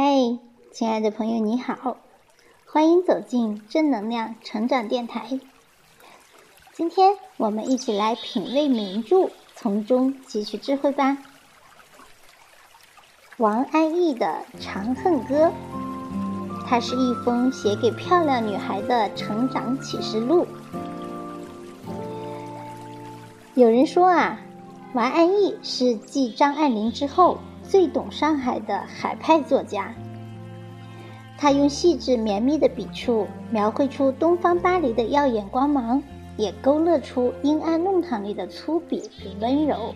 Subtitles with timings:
[0.00, 0.38] 嘿，
[0.70, 1.96] 亲爱的朋友，你好，
[2.64, 5.40] 欢迎走进正能量成长电台。
[6.72, 11.18] 今天我们一起来品味名著，从中汲取智慧吧。
[13.38, 15.46] 王安忆的《长恨歌》，
[16.64, 20.46] 它是一封写给漂亮女孩的成长启示录。
[23.54, 24.38] 有人说啊，
[24.92, 27.38] 王安忆是继张爱玲之后。
[27.68, 29.92] 最懂上海的海派作家，
[31.36, 36.02] 他用细致绵密的笔触描绘出东方巴黎的耀眼光芒，
[36.38, 39.94] 也勾勒出阴暗弄堂里的粗鄙与温柔。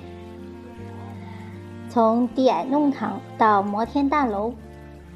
[1.89, 4.53] 从低矮弄堂到摩天大楼，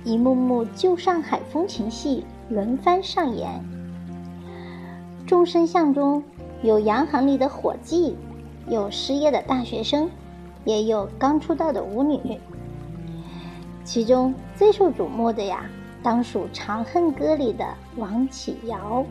[0.02, 3.62] 一幕幕旧上海风情戏轮番上演。
[5.27, 6.25] 众生相中
[6.62, 8.16] 有洋行里的伙计，
[8.66, 10.09] 有失业的大学生。
[10.66, 12.38] 也有刚出道的舞女，
[13.84, 15.65] 其中最受瞩目的呀，
[16.02, 17.64] 当属《长恨歌》里的
[17.97, 19.06] 王启尧。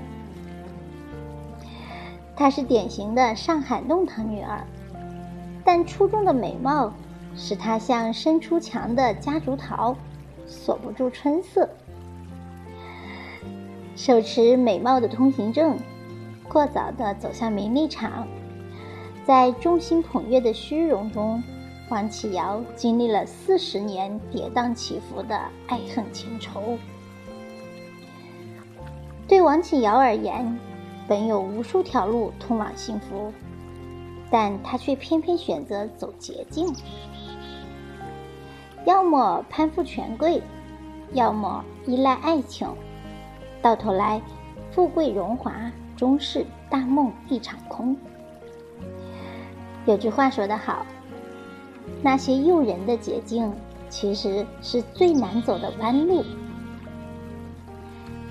[2.36, 4.68] 她是典型的上海弄堂女儿，
[5.64, 6.92] 但出众的美貌
[7.36, 9.96] 使她像伸出墙的夹竹桃，
[10.46, 11.70] 锁不住春色。
[13.96, 15.78] 手持美貌的通行证，
[16.50, 18.28] 过早的走向名利场。
[19.26, 21.42] 在众星捧月的虚荣中，
[21.90, 26.78] 王启尧经历了四十年跌宕起伏的爱恨情仇。
[29.28, 30.60] 对王启尧而言，
[31.08, 33.34] 本有无数条路通往幸福，
[34.30, 36.72] 但他却偏偏选择走捷径，
[38.86, 40.40] 要么攀附权贵，
[41.14, 42.70] 要么依赖爱情，
[43.60, 44.22] 到头来，
[44.70, 45.52] 富贵荣华
[45.98, 47.98] 终是大梦一场空。
[49.86, 50.86] 有句话说得好，
[52.02, 53.52] 那些诱人的捷径，
[53.88, 56.24] 其实是最难走的弯路。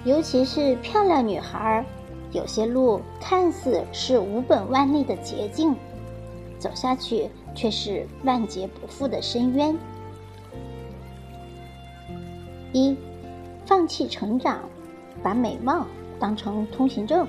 [0.05, 1.84] 尤其是漂亮女孩儿，
[2.32, 5.75] 有些路看似是无本万利的捷径，
[6.59, 9.75] 走下去却是万劫不复的深渊。
[12.72, 12.97] 一，
[13.65, 14.59] 放弃成长，
[15.22, 15.86] 把美貌
[16.19, 17.26] 当成通行证。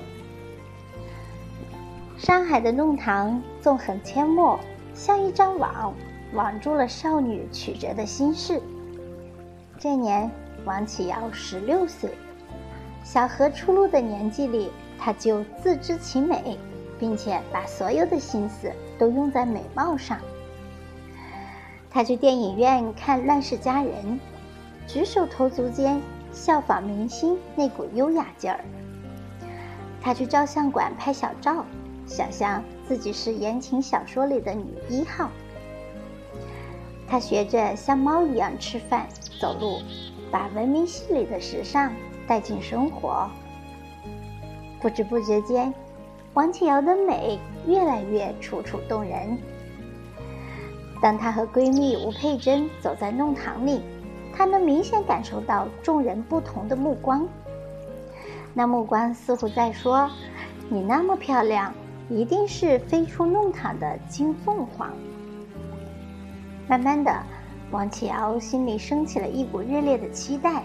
[2.18, 4.60] 上海的弄堂纵横阡陌，
[4.94, 5.92] 像一张网，
[6.34, 8.62] 网住了少女曲折的心事。
[9.76, 10.30] 这年，
[10.64, 12.08] 王启尧十六岁，
[13.02, 16.56] 小河初露的年纪里，他就自知其美，
[16.96, 20.20] 并且把所有的心思都用在美貌上。
[21.90, 23.92] 他去电影院看《乱世佳人》，
[24.86, 26.00] 举手投足间
[26.30, 28.60] 效仿明星那股优雅劲儿。
[30.00, 31.64] 他去照相馆拍小照。
[32.06, 35.28] 想象自己是言情小说里的女一号，
[37.08, 39.08] 她学着像猫一样吃饭、
[39.40, 39.80] 走路，
[40.30, 41.92] 把文明戏里的时尚
[42.28, 43.28] 带进生活。
[44.80, 45.74] 不知不觉间，
[46.34, 49.36] 王启尧的美越来越楚楚动人。
[51.02, 53.80] 当她和闺蜜吴佩珍走在弄堂里，
[54.32, 57.26] 她能明显感受到众人不同的目光。
[58.54, 60.08] 那目光似乎在说
[60.70, 61.74] ：“你那么漂亮。”
[62.08, 64.90] 一定是飞出弄堂的金凤凰。
[66.68, 67.12] 慢慢的，
[67.70, 70.62] 王启尧心里升起了一股热烈的期待。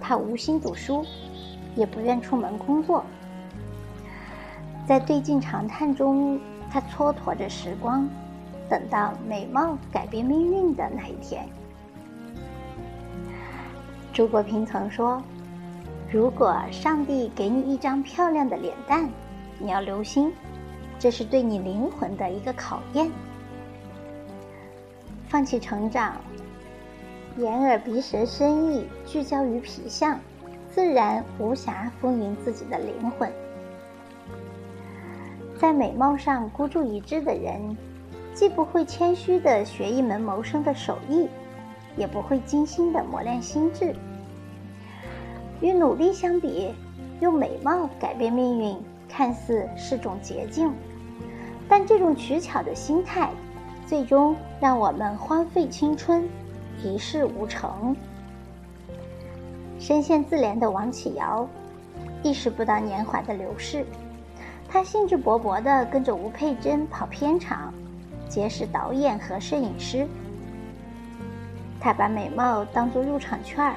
[0.00, 1.04] 他无心读书，
[1.74, 3.04] 也不愿出门工作，
[4.86, 6.38] 在对镜长叹中，
[6.70, 8.08] 他蹉跎着时光，
[8.68, 11.48] 等到美貌改变命运的那一天。
[14.12, 15.20] 朱国平曾说
[16.10, 19.08] ：“如果上帝给你一张漂亮的脸蛋，
[19.58, 20.32] 你要留心。”
[20.98, 23.08] 这是对你灵魂的一个考验。
[25.28, 26.16] 放弃成长，
[27.36, 30.18] 眼耳鼻舌身意聚焦于皮相，
[30.70, 33.30] 自然无暇丰盈自己的灵魂。
[35.56, 37.76] 在美貌上孤注一掷的人，
[38.34, 41.28] 既不会谦虚的学一门谋生的手艺，
[41.96, 43.94] 也不会精心的磨练心智。
[45.60, 46.74] 与努力相比，
[47.20, 48.76] 用美貌改变命运。
[49.10, 50.70] 看似是种捷径，
[51.68, 53.30] 但这种取巧的心态，
[53.86, 56.26] 最终让我们荒废青春，
[56.82, 57.94] 一事无成。
[59.78, 61.46] 深陷自怜的王启尧，
[62.22, 63.84] 意识不到年华的流逝，
[64.68, 67.72] 他兴致勃勃地跟着吴佩珍跑片场，
[68.28, 70.06] 结识导演和摄影师。
[71.78, 73.76] 他把美貌当作入场券儿，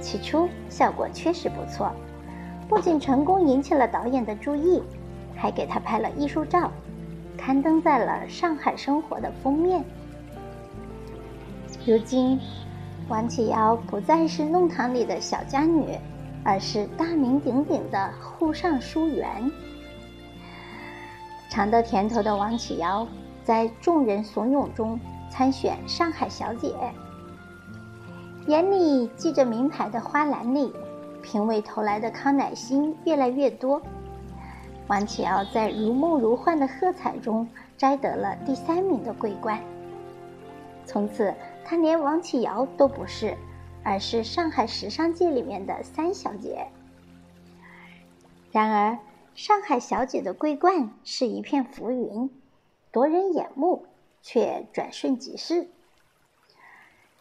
[0.00, 1.92] 起初效果确实不错。
[2.68, 4.82] 不仅成功引起了导演的注意，
[5.36, 6.72] 还给他拍了艺术照，
[7.36, 9.84] 刊登在了《上海生活》的封面。
[11.86, 12.40] 如今，
[13.08, 15.96] 王启尧不再是弄堂里的小家女，
[16.42, 19.50] 而是大名鼎鼎的沪上书媛。
[21.48, 23.06] 尝到甜头的王启尧，
[23.44, 24.98] 在众人怂恿中
[25.30, 26.74] 参选上海小姐。
[28.48, 30.72] 眼里系着名牌的花篮里，
[31.22, 33.80] 评委投来的康乃馨越来越多。
[34.88, 39.60] 王启尧在如梦如幻的喝彩中摘得了第三名的桂冠。
[40.84, 41.34] 从此，
[41.64, 43.36] 她连王启尧都不是，
[43.82, 46.68] 而是上海时尚界里面的三小姐。
[48.52, 48.98] 然而，
[49.34, 52.30] 上海小姐的桂冠是一片浮云，
[52.92, 53.86] 夺人眼目，
[54.22, 55.68] 却转瞬即逝。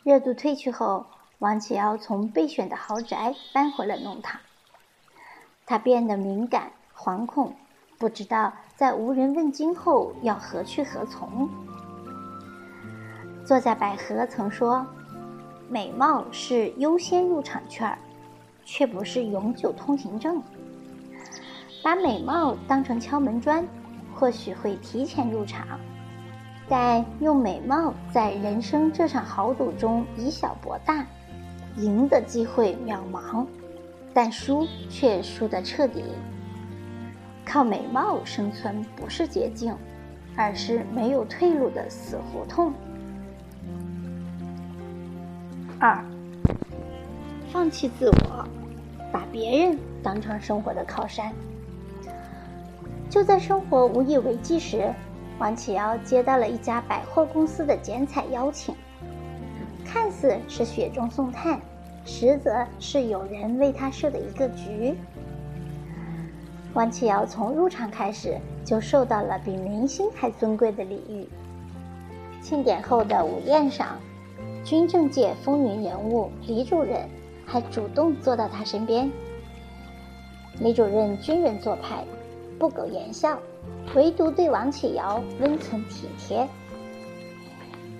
[0.03, 1.07] 热度退去后，
[1.39, 4.39] 王启尧从备选的豪宅搬回了弄堂。
[5.65, 7.53] 他变得敏感、惶恐，
[7.97, 11.49] 不知道在无人问津后要何去何从。
[13.45, 14.85] 作家百合曾说
[15.69, 17.95] ：“美貌是优先入场券，
[18.63, 20.41] 却不是永久通行证。
[21.83, 23.67] 把美貌当成敲门砖，
[24.15, 25.67] 或许会提前入场。”
[26.67, 31.05] 但用美貌在人生这场豪赌中以小博大，
[31.77, 33.45] 赢的机会渺茫，
[34.11, 36.03] 但输却输得彻底。
[37.45, 39.75] 靠美貌生存不是捷径，
[40.35, 42.73] 而是没有退路的死胡同。
[45.79, 46.03] 二，
[47.51, 48.45] 放弃自我，
[49.11, 51.31] 把别人当成生活的靠山。
[53.09, 54.91] 就在生活无以为继时。
[55.37, 58.73] 王启尧接到了一家百货公司的剪彩邀请，
[59.83, 61.59] 看似是雪中送炭，
[62.05, 64.95] 实则是有人为他设的一个局。
[66.75, 71.25] 王启尧从入场开始就受到了比明星还尊贵的礼遇。
[72.41, 73.97] 庆典后的午宴上，
[74.61, 77.07] 军政界风云人物李主任
[77.45, 79.09] 还主动坐到他身边。
[80.59, 82.03] 李主任军人做派，
[82.59, 83.39] 不苟言笑。
[83.95, 86.47] 唯独对王启尧温存体贴。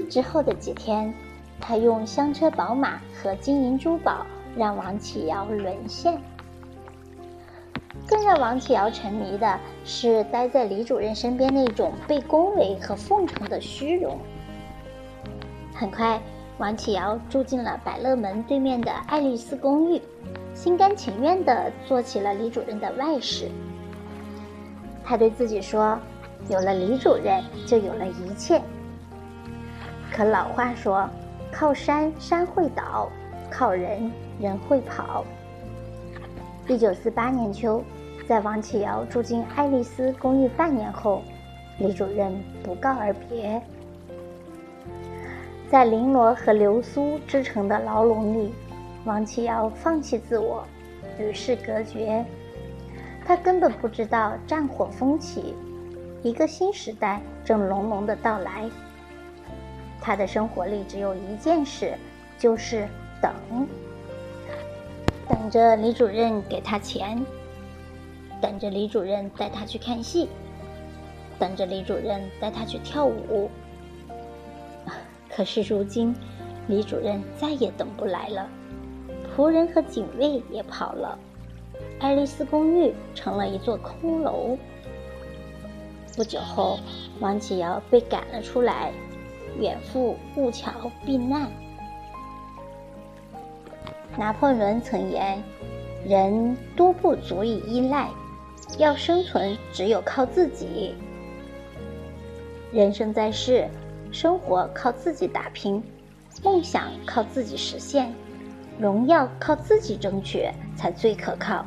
[0.10, 1.14] 之后的几天，
[1.62, 4.26] 他用香车宝马和金银珠宝
[4.56, 6.20] 让王启尧沦陷。
[8.08, 14.20] 更让王启尧沉迷的是待在李主任身边那种被恭维和奉承的虚荣。
[15.74, 16.22] 很快，
[16.58, 20.02] 王启尧住进了百乐门对面的爱丽丝公寓，
[20.54, 23.50] 心甘情愿地做起了李主任的外室。
[25.04, 26.00] 他对自己说
[26.50, 28.62] ：“有了李主任，就有了一切。”
[30.12, 31.10] 可老话说
[31.52, 33.10] ：“靠山山会倒，
[33.50, 35.26] 靠人人会跑。”
[36.68, 37.84] 一九四八年秋，
[38.28, 41.22] 在王启尧住进爱丽丝公寓半年后，
[41.78, 43.62] 李主任不告而别。
[45.70, 48.52] 在绫罗和流苏织成的牢笼里，
[49.04, 50.64] 王启尧放弃自我，
[51.20, 52.26] 与世隔绝。
[53.24, 55.54] 他根本不知道战火风起，
[56.24, 58.68] 一个新时代正隆隆的到来。
[60.02, 61.94] 他的生活里只有一件事，
[62.40, 62.88] 就是
[63.22, 63.32] 等，
[65.28, 67.26] 等着李主任给他钱，
[68.42, 70.30] 等着李主任带他去看戏，
[71.40, 73.50] 等着李主任带他去跳舞。
[75.30, 76.16] 可是如今，
[76.68, 78.50] 李主任再也等不来了，
[79.36, 81.18] 仆人和警卫也跑了。
[82.00, 84.58] 爱丽丝公寓成了一座空楼。
[86.16, 86.80] 不久后，
[87.20, 88.94] 王启尧被赶了出来，
[89.60, 90.72] 远赴雾桥
[91.06, 91.52] 避难。
[94.18, 95.44] 拿破仑曾言
[96.08, 98.10] ：“人多不足以依赖，
[98.78, 100.96] 要生存只有靠自己。
[102.72, 103.68] 人生在世，
[104.12, 105.84] 生活靠自己打拼，
[106.44, 108.14] 梦想靠自己实现，
[108.80, 111.66] 荣耀靠自己争取，才最可靠。”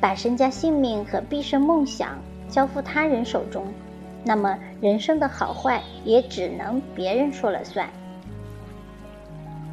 [0.00, 3.66] 把身家性命和毕生梦想交付他人手中，
[4.24, 7.88] 那么人生的好坏也只能别人说了算。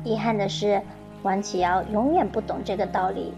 [0.04, 0.82] 遗憾的是，
[1.24, 3.34] 王启尧永远不懂这个道理，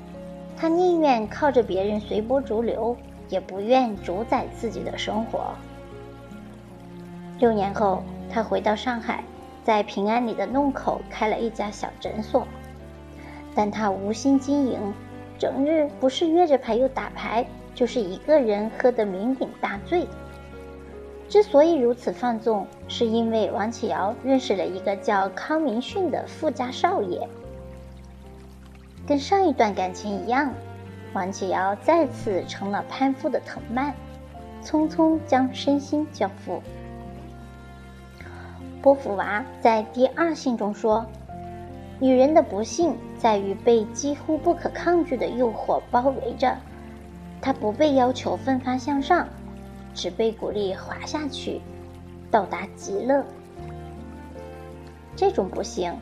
[0.55, 2.95] 他宁愿靠着别人随波逐流，
[3.29, 5.53] 也不愿主宰自己的生活。
[7.39, 9.23] 六年后，他回到上海，
[9.63, 12.45] 在平安里的弄口开了一家小诊所，
[13.55, 14.79] 但他无心经营。
[15.39, 20.07] 整日不是约着牌友打牌，就是一个人喝得酩酊大醉。
[21.31, 27.25] 之所以如此放纵，是因为王启尧认识了一个叫康明训的富家少爷。
[29.07, 30.53] 跟上一段感情一样，
[31.13, 33.93] 王启尧再次成了攀附的藤蔓，
[34.61, 36.61] 匆匆将身心交付。
[38.81, 41.05] 波伏娃在《第二信》中说
[41.97, 46.57] ：“女人的不幸在于被几乎不可抗拒的诱惑包围着，
[47.39, 49.25] 她不被要求奋发向上，
[49.93, 51.62] 只被鼓励滑下去，
[52.29, 53.24] 到达极乐。”
[55.15, 55.93] 这种不幸，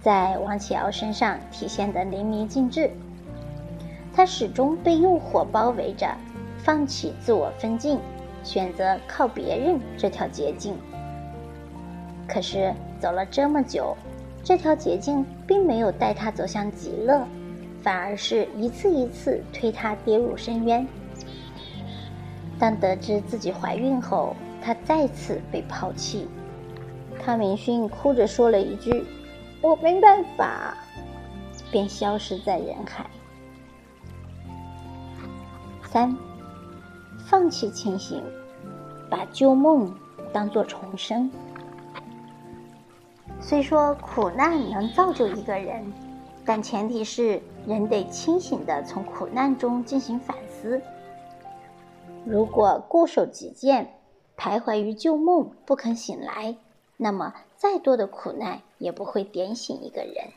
[0.00, 2.90] 在王启尧身上体现得淋漓尽致。
[4.12, 6.08] 他始终被诱惑包围着，
[6.58, 7.98] 放弃自我分进，
[8.42, 10.74] 选择靠别人这条捷径。
[12.26, 13.96] 可是走了这么久，
[14.42, 17.26] 这条捷径并没有带他走向极乐，
[17.82, 20.86] 反而是一次一次推他跌入深渊。
[22.58, 26.28] 当得知自己怀孕后，他再次被抛弃。
[27.22, 29.04] 汤明勋哭着说了一句
[29.60, 30.76] ：“我没办法”，
[31.70, 33.06] 便消失在人海。
[35.90, 36.16] 三，
[37.26, 38.22] 放弃清醒，
[39.08, 39.94] 把旧梦
[40.32, 41.30] 当作重生。
[43.40, 45.84] 虽说苦难能造就一个人，
[46.44, 50.80] 但前提是人得清醒的从苦难中进行反思。
[52.26, 53.94] 如果固守己见，
[54.36, 56.56] 徘徊于旧梦不肯醒来，
[56.96, 60.32] 那么再多的苦难也不会点醒一个人。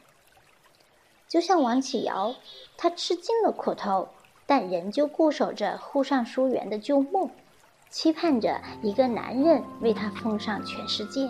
[1.27, 2.35] 就像王启尧，
[2.77, 4.09] 他吃尽了苦头。
[4.49, 7.29] 但仍旧固守着沪上书园的旧梦，
[7.89, 11.29] 期盼着一个男人为他奉上全世界。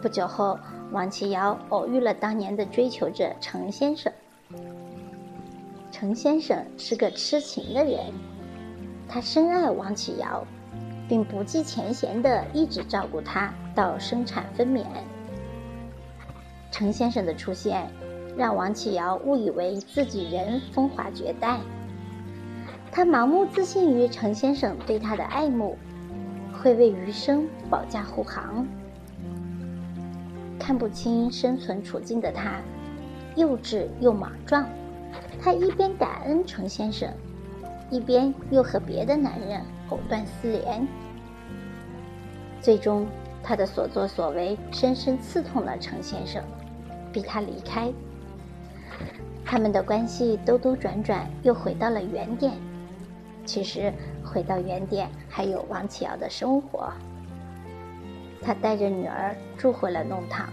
[0.00, 0.58] 不久后，
[0.92, 4.10] 王启尧偶遇了当年的追求者程先生。
[5.90, 8.06] 程先生是个痴情的人，
[9.12, 10.42] 他深爱王启尧，
[11.06, 14.86] 并不计前嫌地一直照顾他到生产分娩。
[16.70, 17.90] 程先生的出现。
[18.34, 21.60] 让王启尧误以为自己人风华绝代，
[22.90, 25.76] 他盲目自信于程先生对他的爱慕，
[26.50, 28.66] 会为余生保驾护航。
[30.58, 32.62] 看不清生存处境的他，
[33.36, 34.66] 幼稚又莽撞。
[35.38, 37.12] 他一边感恩程先生，
[37.92, 40.88] 一边又和别的男人藕断丝连。
[42.58, 43.06] 最终，
[43.42, 46.42] 他的所作所为深深刺痛了程先生，
[47.12, 47.92] 逼他离开。
[49.44, 52.54] 他们的关系兜兜转转，又回到了原点。
[53.44, 53.92] 其实，
[54.24, 56.90] 回到原点还有王启尧的生活。
[58.40, 60.48] 他带着女儿住回了弄堂，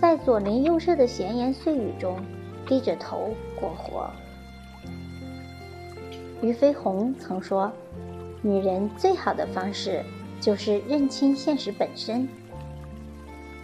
[0.00, 2.18] 在左邻右舍的闲言碎语中，
[2.66, 3.30] 低着头
[3.60, 4.10] 过活。
[6.40, 7.72] 俞飞鸿曾说
[8.42, 10.04] ：“女人最好的方式，
[10.40, 12.28] 就是认清现实本身。”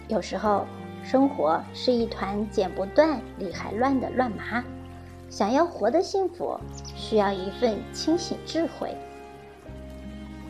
[0.07, 0.65] 有时候。
[1.05, 4.63] 生活是一团剪不断、理还乱的乱麻。
[5.29, 6.57] 想要活得幸福，
[6.95, 8.95] 需要一份清醒智慧，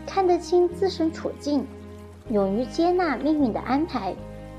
[0.05, 1.65] 看得清自身处境，
[2.29, 4.13] 勇于接纳命运的安排，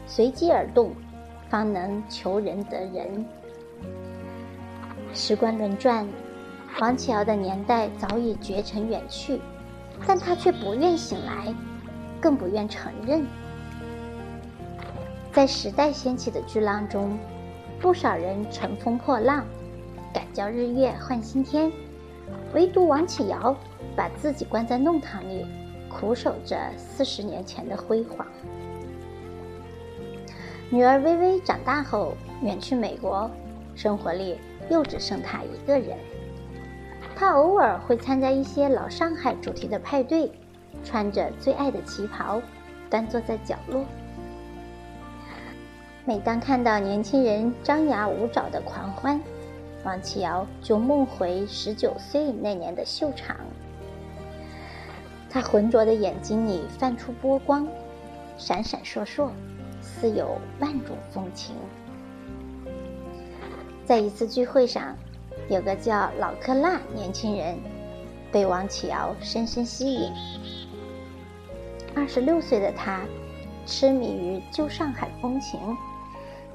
[0.05, 0.91] 随机而动，
[1.49, 3.25] 方能求人得人。
[5.13, 6.05] 时光轮转，
[6.81, 9.41] 王启尧的年代早已绝尘远去，
[10.07, 11.55] 但他却不愿醒来，
[12.21, 13.25] 更不愿承认。
[15.33, 17.17] 在时代掀起的巨浪中，
[17.81, 19.45] 不少人乘风破浪，
[20.13, 21.71] 敢叫日月换新天，
[22.53, 23.57] 唯独王启尧
[23.95, 25.47] 把自己关在弄堂里，
[25.89, 28.27] 苦守着四十年前的辉煌。
[30.71, 33.31] 女儿微微长大后远去美国，
[33.77, 34.39] 生活里
[34.69, 35.97] 又只剩他一个人。
[37.17, 40.31] 他偶尔会参加一些老上海主题的派对，
[40.83, 42.43] 穿着最爱的旗袍，
[42.91, 43.85] 端坐在角落。
[46.05, 49.21] 每当看到年轻人张牙舞爪的狂欢，
[49.85, 53.37] 王启尧就梦回十九岁那年的秀场。
[55.31, 57.67] 他浑浊的眼睛里泛出波光，
[58.37, 59.31] 闪闪烁烁，
[59.81, 61.55] 似有万种风情。
[63.85, 64.97] 在一次聚会上，
[65.49, 67.57] 有个叫老克辣年轻人
[68.33, 70.11] 被王启尧深深吸引。
[71.95, 73.03] 二十六岁的他，
[73.67, 75.61] 痴迷于旧上海风情。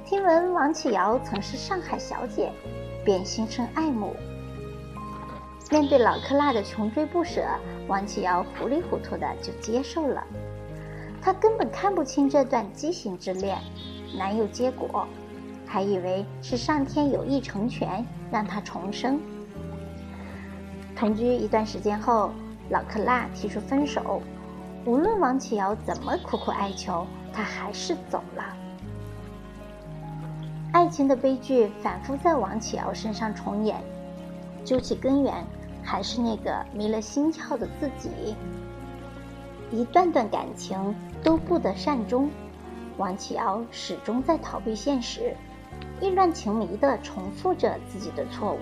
[0.06, 2.52] 听闻王启尧曾是上海小姐，
[3.06, 4.16] 便心生爱慕。
[5.70, 7.46] 面对老克拉的穷追不舍，
[7.88, 10.24] 王启尧糊里糊涂的就接受了。
[11.22, 13.60] 他根本看不清这段畸形之恋，
[14.18, 15.08] 难有结果，
[15.72, 19.20] 还以为是上天有意成全，让他重生。
[20.96, 22.32] 同居一段时间后，
[22.72, 24.20] 老克拉提出分手，
[24.84, 28.44] 无论王启尧怎么苦苦哀求，他还是走了。
[30.74, 33.80] 爱情的悲剧反复在王启尧身上重演，
[34.66, 35.46] 究其根源，
[35.84, 38.36] 还是那个迷了心窍的自己。
[39.72, 42.28] 一段段感情都不得善终，
[42.98, 45.36] 王启尧始终在逃避现实，
[46.02, 48.60] 意乱情迷地重复着自己的错误。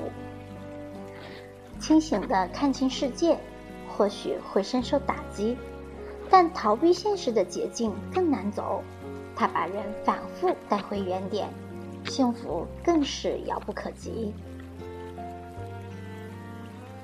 [1.79, 3.37] 清醒地看清世界，
[3.87, 5.57] 或许会深受打击，
[6.29, 8.81] 但逃避现实的捷径更难走，
[9.35, 11.49] 它把人反复带回原点，
[12.05, 14.33] 幸福更是遥不可及。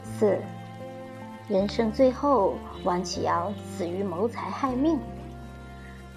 [0.04, 0.38] 四。
[1.50, 4.98] 人生最后，王启尧死于谋财害命。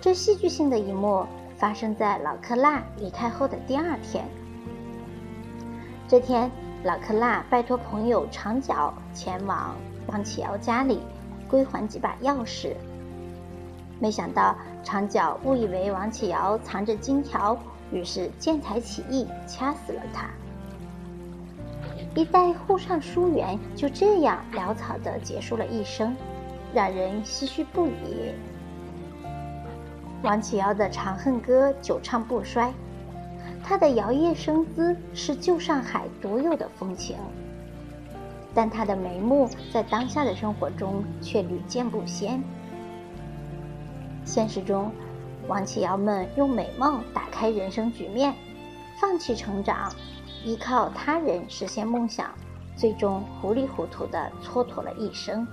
[0.00, 4.24] 这戏剧性的一幕发生在老克纳离开后的第二天。
[6.08, 6.50] 这天，
[6.84, 9.74] 老克纳拜托朋友长脚前往
[10.06, 11.00] 王启尧家里
[11.48, 12.74] 归还几把钥匙。
[13.98, 17.58] 没想到长脚误以为王启尧藏着金条，
[17.90, 20.28] 于是见财起意，掐死了他。
[22.14, 26.14] 一代沪上书员就这样潦草地结束了一生，
[26.72, 28.32] 让人唏嘘不已。
[30.26, 32.74] 王启尧的《长恨歌》久唱不衰，
[33.62, 37.16] 他的摇曳生姿是旧上海独有的风情，
[38.52, 42.42] 但他的眉目在当下的生活中却屡见不鲜。
[44.24, 44.90] 现实中，
[45.46, 48.34] 王启尧们用美梦打开人生局面，
[49.00, 49.92] 放弃成长。
[50.44, 52.30] 依靠他人实现梦想，
[52.74, 55.46] 最终糊里糊涂地蹉跎了一生。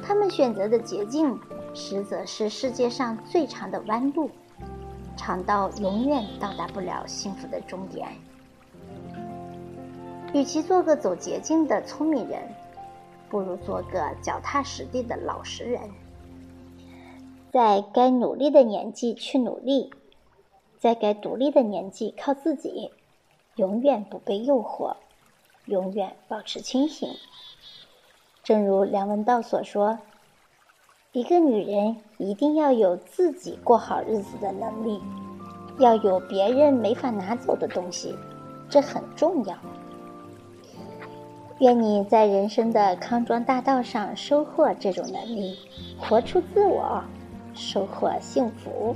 [0.00, 1.36] 他们选择的捷径，
[1.76, 4.30] 实则是世界上最长的弯路，
[5.14, 8.08] 长到永远到达不了幸福的终点。
[10.32, 12.42] 与其做个走捷径的聪明人，
[13.28, 15.82] 不如做个脚踏实地的老实人。
[17.52, 19.92] 在该努力的年纪去努力，
[20.78, 22.90] 在该独立的年纪靠自己。
[23.56, 24.96] 永远不被诱惑，
[25.64, 27.08] 永远保持清醒。
[28.42, 29.98] 正如梁文道所说
[31.16, 35.00] ：“一个女人一定要有自己过好日子的能力，
[35.78, 38.14] 要有别人没法拿走的东西，
[38.68, 39.56] 这很重要。”
[41.60, 45.56] 愿你在人生的康庄大道上收获这种能力，
[45.98, 47.02] 活出自我，
[47.54, 48.94] 收获幸福。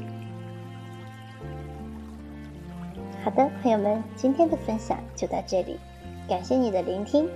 [3.24, 5.78] 好的，朋友们，今天的分享就到这里，
[6.28, 7.26] 感谢你的聆听，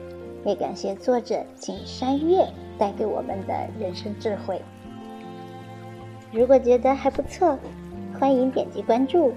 [0.45, 4.61] 也感谢作者景山月带给我们的人生智慧。
[6.35, 7.57] 如果觉得还不错
[8.19, 9.33] 欢迎点击关注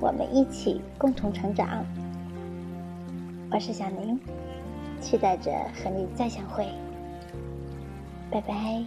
[0.00, 1.82] 我们一起共同成长。
[3.50, 4.20] 我是小宁
[5.00, 6.66] 期待着和你再相会。
[8.30, 8.84] 拜拜。